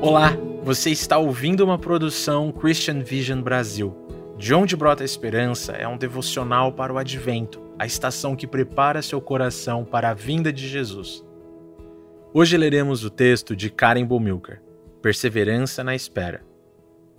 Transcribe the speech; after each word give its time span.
Olá, 0.00 0.30
você 0.62 0.90
está 0.90 1.18
ouvindo 1.18 1.64
uma 1.64 1.76
produção 1.76 2.52
Christian 2.52 3.00
Vision 3.00 3.42
Brasil. 3.42 3.96
De 4.38 4.54
onde 4.54 4.76
brota 4.76 5.02
a 5.02 5.04
esperança 5.04 5.72
é 5.72 5.88
um 5.88 5.98
devocional 5.98 6.72
para 6.72 6.92
o 6.92 6.98
advento, 6.98 7.60
a 7.76 7.84
estação 7.84 8.36
que 8.36 8.46
prepara 8.46 9.02
seu 9.02 9.20
coração 9.20 9.84
para 9.84 10.10
a 10.10 10.14
vinda 10.14 10.52
de 10.52 10.68
Jesus. 10.68 11.24
Hoje 12.32 12.56
leremos 12.56 13.04
o 13.04 13.10
texto 13.10 13.56
de 13.56 13.70
Karen 13.70 14.06
Bomilcar, 14.06 14.62
Perseverança 15.02 15.82
na 15.82 15.96
Espera. 15.96 16.46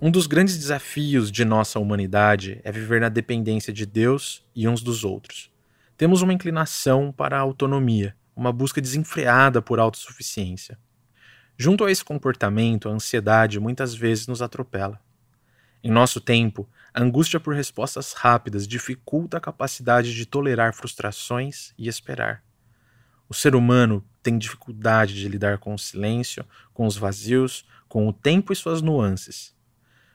Um 0.00 0.10
dos 0.10 0.26
grandes 0.26 0.56
desafios 0.56 1.30
de 1.30 1.44
nossa 1.44 1.78
humanidade 1.78 2.62
é 2.64 2.72
viver 2.72 3.02
na 3.02 3.10
dependência 3.10 3.74
de 3.74 3.84
Deus 3.84 4.42
e 4.56 4.66
uns 4.66 4.82
dos 4.82 5.04
outros. 5.04 5.52
Temos 5.98 6.22
uma 6.22 6.32
inclinação 6.32 7.12
para 7.12 7.36
a 7.36 7.40
autonomia, 7.40 8.16
uma 8.34 8.50
busca 8.50 8.80
desenfreada 8.80 9.60
por 9.60 9.78
autossuficiência. 9.78 10.78
Junto 11.62 11.84
a 11.84 11.90
esse 11.90 12.02
comportamento, 12.02 12.88
a 12.88 12.92
ansiedade 12.92 13.60
muitas 13.60 13.94
vezes 13.94 14.26
nos 14.26 14.40
atropela. 14.40 14.98
Em 15.84 15.90
nosso 15.90 16.18
tempo, 16.18 16.66
a 16.94 17.02
angústia 17.02 17.38
por 17.38 17.54
respostas 17.54 18.14
rápidas 18.14 18.66
dificulta 18.66 19.36
a 19.36 19.40
capacidade 19.42 20.14
de 20.14 20.24
tolerar 20.24 20.72
frustrações 20.72 21.74
e 21.76 21.86
esperar. 21.86 22.42
O 23.28 23.34
ser 23.34 23.54
humano 23.54 24.02
tem 24.22 24.38
dificuldade 24.38 25.12
de 25.12 25.28
lidar 25.28 25.58
com 25.58 25.74
o 25.74 25.78
silêncio, 25.78 26.46
com 26.72 26.86
os 26.86 26.96
vazios, 26.96 27.66
com 27.90 28.08
o 28.08 28.12
tempo 28.14 28.54
e 28.54 28.56
suas 28.56 28.80
nuances. 28.80 29.54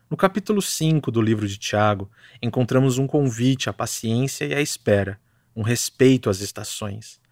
No 0.10 0.18
capítulo 0.18 0.64
5 0.64 1.12
do 1.12 1.22
livro 1.22 1.48
de 1.48 1.60
Tiago, 1.60 2.10
encontramos 2.42 2.98
um 2.98 3.06
convite 3.06 3.70
à 3.70 3.74
paciência 3.74 4.46
e 4.46 4.56
à 4.56 4.62
espera, 4.62 5.22
um 5.56 5.62
respeito 5.62 6.28
às 6.28 6.42
estações. 6.42 7.24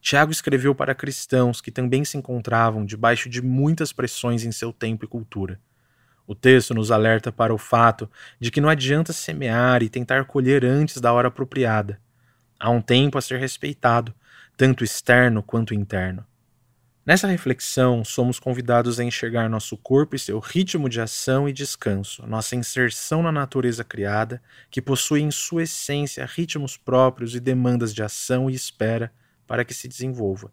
Tiago 0.00 0.32
escreveu 0.32 0.74
para 0.74 0.94
cristãos 0.94 1.60
que 1.60 1.70
também 1.70 2.04
se 2.04 2.16
encontravam 2.16 2.84
debaixo 2.84 3.28
de 3.28 3.42
muitas 3.42 3.92
pressões 3.92 4.44
em 4.44 4.50
seu 4.50 4.72
tempo 4.72 5.04
e 5.04 5.08
cultura. 5.08 5.60
O 6.26 6.34
texto 6.34 6.72
nos 6.72 6.90
alerta 6.90 7.30
para 7.30 7.52
o 7.52 7.58
fato 7.58 8.10
de 8.38 8.50
que 8.50 8.60
não 8.60 8.68
adianta 8.68 9.12
semear 9.12 9.82
e 9.82 9.88
tentar 9.88 10.24
colher 10.24 10.64
antes 10.64 11.00
da 11.00 11.12
hora 11.12 11.28
apropriada. 11.28 12.00
Há 12.58 12.70
um 12.70 12.80
tempo 12.80 13.18
a 13.18 13.20
ser 13.20 13.38
respeitado, 13.38 14.14
tanto 14.56 14.84
externo 14.84 15.42
quanto 15.42 15.74
interno. 15.74 16.24
Nessa 17.04 17.26
reflexão, 17.26 18.04
somos 18.04 18.38
convidados 18.38 19.00
a 19.00 19.04
enxergar 19.04 19.48
nosso 19.48 19.76
corpo 19.76 20.14
e 20.14 20.18
seu 20.18 20.38
ritmo 20.38 20.88
de 20.88 21.00
ação 21.00 21.48
e 21.48 21.52
descanso, 21.52 22.24
nossa 22.26 22.54
inserção 22.54 23.22
na 23.22 23.32
natureza 23.32 23.82
criada, 23.82 24.40
que 24.70 24.80
possui 24.80 25.22
em 25.22 25.30
sua 25.30 25.64
essência 25.64 26.24
ritmos 26.26 26.76
próprios 26.76 27.34
e 27.34 27.40
demandas 27.40 27.92
de 27.92 28.02
ação 28.02 28.48
e 28.48 28.54
espera 28.54 29.10
para 29.50 29.64
que 29.64 29.74
se 29.74 29.88
desenvolva. 29.88 30.52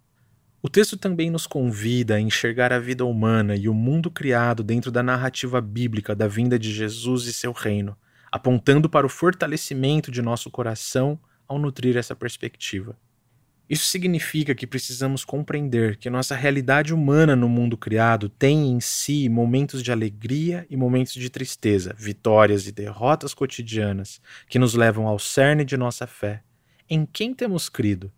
O 0.60 0.68
texto 0.68 0.98
também 0.98 1.30
nos 1.30 1.46
convida 1.46 2.16
a 2.16 2.20
enxergar 2.20 2.74
a 2.74 2.80
vida 2.80 3.06
humana 3.06 3.56
e 3.56 3.70
o 3.70 3.74
mundo 3.76 4.10
criado 4.10 4.64
dentro 4.64 4.90
da 4.90 5.04
narrativa 5.04 5.62
bíblica 5.62 6.16
da 6.16 6.28
vinda 6.28 6.58
de 6.58 6.74
Jesus 6.74 7.26
e 7.28 7.32
seu 7.32 7.52
reino, 7.52 7.96
apontando 8.32 8.90
para 8.90 9.06
o 9.06 9.10
fortalecimento 9.10 10.10
de 10.10 10.20
nosso 10.20 10.50
coração 10.50 11.20
ao 11.48 11.60
nutrir 11.60 11.96
essa 11.96 12.16
perspectiva. 12.16 12.98
Isso 13.70 13.86
significa 13.86 14.56
que 14.56 14.66
precisamos 14.66 15.24
compreender 15.24 15.98
que 15.98 16.10
nossa 16.10 16.36
realidade 16.36 16.92
humana 16.92 17.36
no 17.36 17.48
mundo 17.48 17.78
criado 17.78 18.30
tem 18.30 18.72
em 18.72 18.80
si 18.80 19.30
momentos 19.30 19.84
de 19.84 19.92
alegria 19.92 20.66
e 20.72 20.76
momentos 20.76 21.14
de 21.14 21.30
tristeza, 21.30 21.94
vitórias 21.96 22.66
e 22.66 22.72
derrotas 22.72 23.36
cotidianas 23.36 24.20
que 24.50 24.58
nos 24.58 24.74
levam 24.74 25.06
ao 25.06 25.20
cerne 25.20 25.64
de 25.64 25.78
nossa 25.78 26.08
fé. 26.08 26.42
Em 26.90 27.06
quem 27.06 27.32
temos 27.32 27.70
crido? 27.70 28.12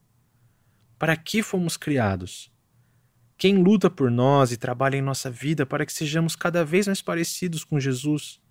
Para 0.99 1.15
que 1.15 1.41
fomos 1.41 1.77
criados? 1.77 2.51
Quem 3.37 3.55
luta 3.55 3.89
por 3.89 4.11
nós 4.11 4.51
e 4.51 4.57
trabalha 4.57 4.97
em 4.97 5.01
nossa 5.01 5.31
vida 5.31 5.65
para 5.65 5.85
que 5.85 5.93
sejamos 5.93 6.35
cada 6.35 6.65
vez 6.65 6.87
mais 6.87 7.01
parecidos 7.01 7.63
com 7.63 7.79
Jesus? 7.79 8.41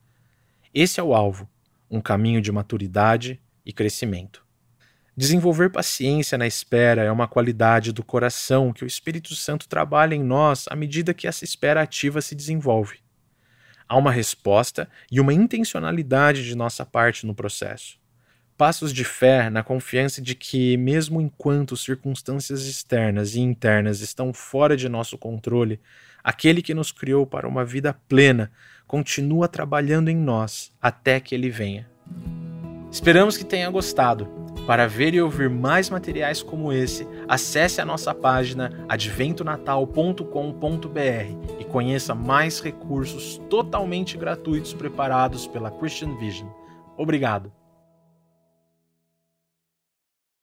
Esse 0.73 0.99
é 0.99 1.03
o 1.03 1.15
alvo, 1.15 1.47
um 1.91 2.01
caminho 2.01 2.41
de 2.41 2.51
maturidade 2.51 3.39
e 3.67 3.71
crescimento. 3.71 4.47
Desenvolver 5.15 5.69
paciência 5.69 6.39
na 6.39 6.47
espera 6.47 7.03
é 7.03 7.13
uma 7.13 7.29
qualidade 7.29 7.93
do 7.93 8.03
coração 8.03 8.73
que 8.73 8.83
o 8.83 8.87
Espírito 8.87 9.35
Santo 9.35 9.69
trabalha 9.69 10.15
em 10.15 10.25
nós 10.25 10.65
à 10.71 10.75
medida 10.75 11.13
que 11.13 11.27
essa 11.27 11.45
espera 11.45 11.83
ativa 11.83 12.23
se 12.23 12.35
desenvolve. 12.35 13.01
Há 13.87 13.95
uma 13.95 14.11
resposta 14.11 14.89
e 15.13 15.21
uma 15.21 15.35
intencionalidade 15.35 16.47
de 16.47 16.55
nossa 16.55 16.87
parte 16.87 17.27
no 17.27 17.35
processo 17.35 17.99
passos 18.59 18.93
de 18.93 19.05
fé 19.05 19.49
na 19.49 19.63
confiança 19.63 20.21
de 20.21 20.35
que, 20.35 20.77
mesmo 20.77 21.21
enquanto 21.21 21.77
circunstâncias 21.77 22.67
externas 22.67 23.37
e 23.37 23.41
internas 23.41 24.01
estão 24.01 24.35
fora 24.35 24.77
de 24.77 24.89
nosso 24.89 25.17
controle, 25.17 25.81
aquele 26.25 26.61
que 26.61 26.75
nos 26.75 26.91
criou 26.91 27.25
para 27.25 27.47
uma 27.47 27.65
vida 27.65 27.97
plena 28.09 28.51
continua 28.85 29.47
trabalhando 29.47 30.09
em 30.09 30.17
nós 30.17 30.73
até 30.83 31.21
que 31.21 31.37
ele 31.37 31.49
venha. 31.49 31.89
Esperamos 32.91 33.37
que 33.37 33.45
tenha 33.45 33.71
gostado. 33.71 34.27
Para 34.67 34.89
ver 34.89 35.15
e 35.15 35.21
ouvir 35.21 35.49
mais 35.49 35.89
materiais 35.89 36.43
como 36.43 36.73
esse, 36.73 37.07
acesse 37.29 37.81
a 37.81 37.85
nossa 37.85 38.13
página 38.13 38.85
adventonatal.com.br 38.89 41.61
e 41.61 41.65
conheça 41.65 42.15
mais 42.15 42.61
recursos 42.61 43.41
totalmente 43.49 44.19
gratuitos 44.19 44.75
preparados 44.75 45.47
pela 45.47 45.71
Christian 45.71 46.19
Vision. 46.19 46.49
Obrigado. 46.97 47.53